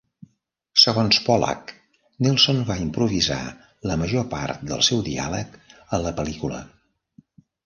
Segons 0.83 1.17
Pollack, 1.25 1.73
Nelson 2.27 2.63
va 2.69 2.77
improvisar 2.85 3.37
la 3.91 3.99
major 4.05 4.27
part 4.33 4.65
del 4.73 4.83
seu 4.89 5.05
diàleg 5.11 5.61
a 5.61 6.01
la 6.07 6.17
pel·lícula. 6.23 6.65